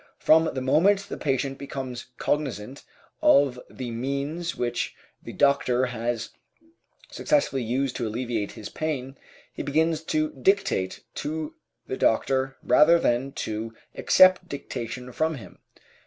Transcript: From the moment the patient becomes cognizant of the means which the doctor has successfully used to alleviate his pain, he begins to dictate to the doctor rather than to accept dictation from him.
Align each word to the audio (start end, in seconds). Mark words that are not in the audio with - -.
From 0.17 0.49
the 0.55 0.61
moment 0.61 1.01
the 1.09 1.15
patient 1.17 1.59
becomes 1.59 2.07
cognizant 2.17 2.81
of 3.21 3.59
the 3.69 3.91
means 3.91 4.55
which 4.55 4.95
the 5.21 5.31
doctor 5.31 5.85
has 5.85 6.29
successfully 7.11 7.61
used 7.61 7.97
to 7.97 8.07
alleviate 8.07 8.53
his 8.53 8.67
pain, 8.67 9.15
he 9.53 9.61
begins 9.61 10.01
to 10.05 10.31
dictate 10.31 11.03
to 11.13 11.53
the 11.85 11.97
doctor 11.97 12.57
rather 12.63 12.97
than 12.97 13.31
to 13.33 13.75
accept 13.93 14.49
dictation 14.49 15.11
from 15.11 15.35
him. 15.35 15.59